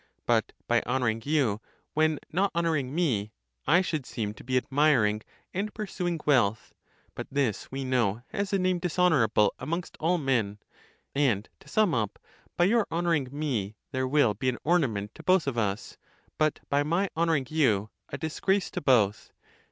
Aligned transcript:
But 0.25 0.53
by 0.67 0.81
honouring 0.87 1.21
you, 1.27 1.61
when 1.93 2.17
not 2.31 2.49
honouring 2.55 2.95
me, 2.95 3.33
I 3.67 3.81
should 3.81 4.07
seem 4.07 4.33
to 4.33 4.43
be 4.43 4.57
admiring 4.57 5.21
and 5.53 5.71
pursu 5.75 6.07
ing 6.07 6.19
wealth; 6.25 6.73
but 7.13 7.27
this 7.29 7.71
we 7.71 7.83
know 7.83 8.23
has 8.29 8.51
a 8.51 8.57
name 8.57 8.79
dishonourable 8.79 9.53
amongst 9.59 9.97
all 9.99 10.17
men; 10.17 10.57
and, 11.13 11.47
to 11.59 11.67
sum 11.67 11.93
up, 11.93 12.17
by 12.57 12.63
your 12.65 12.87
honouring 12.91 13.27
me, 13.31 13.75
there 13.91 14.07
will 14.07 14.33
be 14.33 14.49
an 14.49 14.57
ornament 14.63 15.13
to 15.13 15.21
both 15.21 15.45
of 15.45 15.55
us; 15.55 15.99
but 16.39 16.61
by 16.67 16.81
my 16.81 17.11
(honour 17.15 17.35
ing) 17.35 17.45
you, 17.51 17.91
a 18.09 18.17
disgrace 18.17 18.71
to 18.71 18.81
both. 18.81 19.31